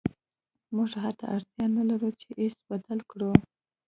[0.75, 3.31] موږ حتی اړتیا نلرو چې ایس بدل کړو